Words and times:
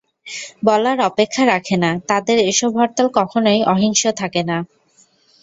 বলার 0.63 0.97
অপেক্ষা 1.09 1.43
রাখে 1.45 1.75
না, 1.83 1.91
তাদের 2.09 2.37
এসব 2.51 2.71
হরতাল 2.77 3.07
কখনোই 3.17 3.59
অহিংস 3.73 4.01
থাকে 4.21 4.41
না। 4.49 4.57